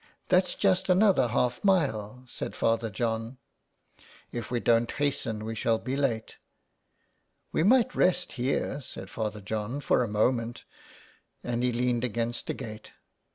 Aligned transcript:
''That's 0.29 0.55
just 0.55 0.89
another 0.89 1.27
half 1.27 1.63
mile," 1.63 2.23
said 2.27 2.55
Father 2.55 2.89
John." 2.89 3.37
If 4.31 4.49
we 4.49 4.59
don't 4.59 4.91
hasten 4.91 5.45
we 5.45 5.53
shall 5.53 5.77
be 5.77 5.95
late." 5.95 6.37
We 7.51 7.61
might 7.61 7.93
rest 7.93 8.31
here," 8.31 8.81
said 8.81 9.11
Father 9.11 9.41
John," 9.41 9.79
for 9.79 10.01
a 10.03 10.07
moment," 10.07 10.63
and 11.43 11.61
he 11.61 11.71
leaned 11.71 12.03
against 12.03 12.49
a 12.49 12.55
gate. 12.55 12.93